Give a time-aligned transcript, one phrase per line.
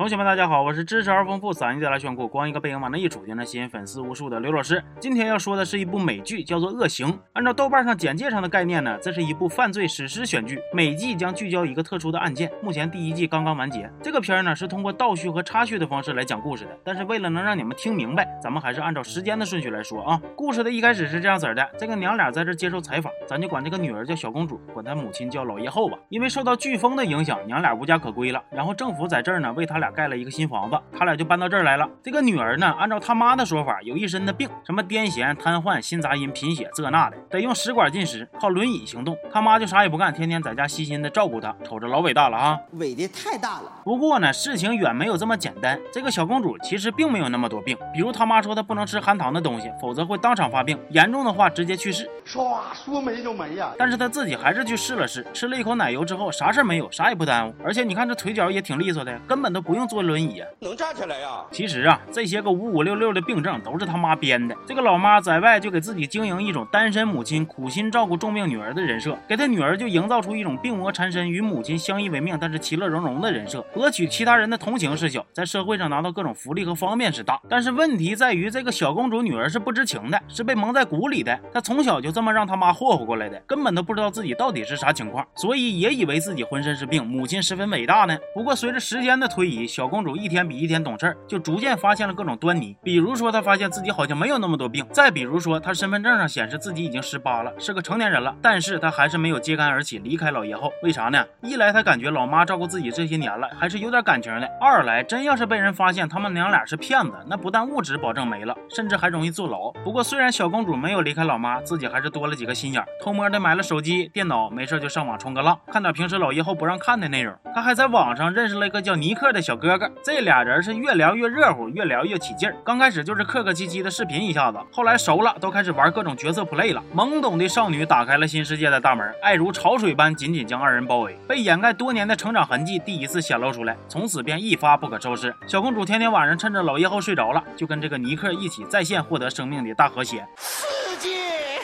[0.00, 4.82] 同学们，大家好，我是知识而丰富、嗓音带来炫酷、光一个背影往那一杵就能吸引粉丝无数的刘老师。
[4.98, 7.08] 今天要说的是一部美剧，叫做《恶行》。
[7.34, 12.50] 按照豆瓣上简介上的概念呢，这是一部犯罪史诗选剧，每季将聚焦一个特殊的案件。
[12.62, 13.92] 目前第一季刚刚完结。
[14.02, 20.18] 这个片儿呢是通过倒叙和插叙的方式来讲故事的，但是为了能让你们听明白，咱们还是按照时间的顺序来说啊。
[20.34, 25.98] 故事的一开始是这样子的：这个娘俩在这接受采访，咱就管这个女儿叫小公主，管她母亲叫老爷后吧。
[26.08, 30.78] 因为受到飓风的影响，娘俩无家可归了，然后政府在这儿呢为他俩盖了一个新房子。
[30.96, 31.88] 他俩就搬到这儿来了。
[32.02, 39.16] 这个女儿呢，按照他妈的说法，有一身的病，什么癫痫、瘫痪、心杂音、贫血，这那的，得用食管进食，靠轮椅行动。
[39.32, 43.72] 他妈就啥也不干，天天在家细心的照顾她，瞅着老伟大了哈，伟的太大了。
[43.84, 45.78] 不过呢，事情远没有这么简单。
[45.92, 52.08] 这个小公主其实并没有那么多病，比如他妈说她不能吃含糖的东西，否则会当场发病，严重的话直接去世。
[52.30, 53.72] 唰，说没就没呀。
[53.76, 57.54] 但是他自己还是去试了试，吃了一口奶油之后，啥事没有，啥也不耽误。
[57.64, 61.44] 而且你看这腿脚也挺利索的，根本都不用坐轮椅呀，能站起来呀。
[61.50, 64.54] 其实啊，这些个五五六六的病症都是他妈编的。
[64.64, 73.60] 这个老妈在外就给自己经营一种单身母亲苦心照顾重病女儿的人设，给她女儿就营造出一种病魔缠身、与母亲相依为命，但是其乐融融的人设。
[73.74, 77.40] 博取其他人的同情是小，在社会上拿到各种福利和方便是大。
[77.48, 81.36] 但是问题在于，这个小公主女儿是不知情的，是被蒙在鼓里的。
[81.52, 88.14] 她从小就这么让他妈霍霍过来的，根本都不知道自己到底是啥情况，所以也以为自己浑身是病，母亲十分伟大呢。
[88.34, 101.24] 不过随着时间的推移，小公主一天比一天懂事，就逐渐发现了各种端倪，比如说她发现自己好像没有那么多病，再比如说她身份证上显示自己已经十八了，是个成年人了，但是她还是没有揭竿而起离开老爷后，为啥呢？
[101.40, 109.72] 一来她感觉老妈照顾自己这些年了还是有点感情的，二来真要是被人发现他们娘俩是骗子，那不但物质保证没了，甚至还容易坐牢。
[109.82, 117.36] 不过虽然小公主没有离开老妈，自己还还是多了几个心眼，偷摸的买了手机、电脑，没事就上网冲个浪，看点平时老爷后不让看的内容。
[117.54, 122.56] 他还在网上认识了一个叫尼克的小哥哥，这俩人是越聊越热乎，越聊越起劲儿。
[122.64, 126.82] 刚开始就是客客气气的视频一下子，后来熟了，都开始玩各种角色 play 了。
[126.96, 135.34] 懵懂的少女打开了新世界的大门，爱如潮水般紧紧将二人包围，被掩盖多年的成长痕迹第一次显露出来，从此便一发不可收拾。
[135.46, 140.26] 小公主天天晚上趁着老爷后睡着了，就跟这个尼克一起在线获得生命的大和谐。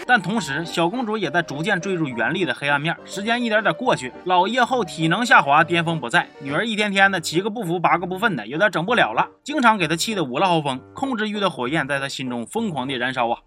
[0.07, 2.97] 但同时，小公主也在逐渐坠入原力的黑暗面。
[3.05, 13.39] 时间一点点过去，老叶后体能下滑，巅峰不在，女儿一天天的七个不服八个不忿的，有点整不了了，经常给她气得五了豪风，控制欲的火焰在她心中疯狂的燃烧啊！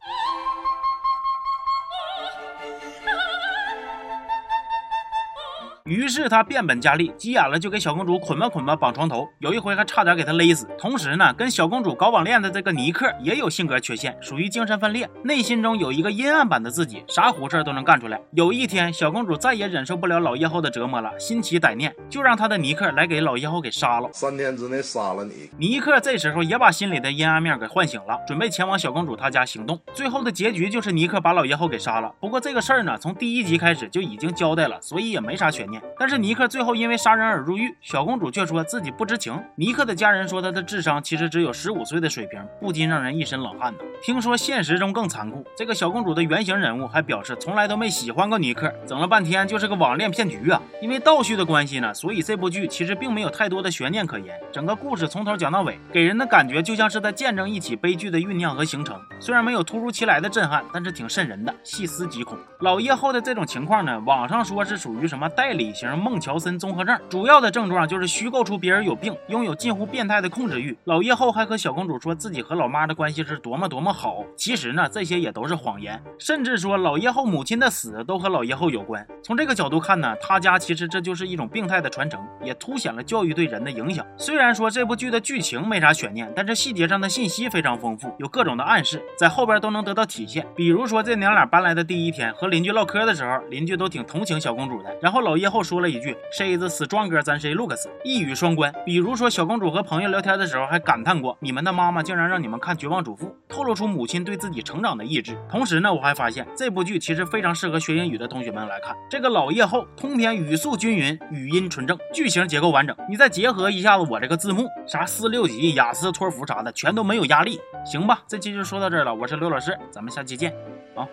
[5.89, 10.67] 于是他变本加厉，急眼了就给小公主捆吧捆吧绑床头，有一回还差点给她勒死。
[10.77, 18.21] 同时呢，跟小公主搞网恋的这个尼克也有性格缺陷，属于精神分裂，内心中有一个阴暗版的自己，啥胡事都能干出来。
[18.33, 24.07] 有一天，小公主再也忍受不了老叶后的折磨了，心起歹念，就让他的尼克来给老叶后给杀了。
[24.13, 25.49] 三天之内杀了你。
[25.57, 29.79] 尼克这时候也把心里的阴暗面给唤醒了，准备前往小公主她家行动。
[29.95, 32.13] 最后的结局就是尼克把老叶后给杀了。
[32.19, 35.78] 不过这个事儿呢，从第一集开始就已经交代了，所以也没啥悬念。
[35.97, 39.41] 但是尼克最后因为杀人而入狱，小公主却说自己不知情。
[39.55, 43.79] 尼克的家人说他的智商其实只有十五岁的水平，不禁让人一身冷汗呢。
[44.01, 50.61] 听说现实中更残酷，这个小公主的原型人物还表示从来都没喜欢过尼克，整了半天就是个网恋骗局啊！
[50.81, 54.39] 因为倒叙的关系呢，所以这部剧其实并没有太多的悬念可言。
[54.51, 58.97] 整个故事从头讲到尾，给人的感觉就像是在见证一起悲剧的酝酿和形成。
[59.19, 62.37] 虽然没有突如其来的震撼，但是挺瘆人的，细思极恐。
[62.61, 65.97] 老叶后的这种情况呢，网上说是属于什么代理型。
[65.97, 70.77] 孟乔森综合症主要的症状就是虚构出别人有病，拥有近乎变态的控制欲。
[70.85, 76.01] 老叶后还和小公主说自己和老妈的关系是多么多么好，其实呢，这些也都是谎言。
[76.17, 79.05] 甚至说老叶后母亲的死都和老叶后有关。
[79.23, 84.05] 从这个角度看呢，他家其实这就是一种病态的传承，也凸显了教育对人的影响。
[84.17, 90.45] 虽然说这部剧的剧情没啥悬念，但是细节上的信息非常丰富，有各种的暗示，在后边都能得到体现。
[90.55, 94.95] 比如说这娘俩搬来的第一天，和邻居唠嗑的时候，邻居都挺同情小公主的。
[95.01, 95.89] 然后老叶后又说了。
[95.89, 98.71] 一句谁子死壮哥，咱谁 looks，一语双关。
[98.85, 108.95] 比如说，小公主和朋友聊天的时候，还感叹过：“你们的妈妈竟然让你们看《绝望主妇》，透露出母亲对自己成长的意志。”同时呢，我还发现这部剧其实非常适合学英语的同学们来看。
[109.09, 112.95] 这个老夜后通篇语速均匀，语音纯正，剧情结构完整。
[113.09, 117.59] 你再结合一下子我这个字幕，啥四六级、雅思、托福啥的，全都没有压力。
[117.83, 119.13] 行吧，这期就说到这儿了。
[119.13, 120.53] 我是刘老师，咱们下期见
[120.95, 121.07] 啊。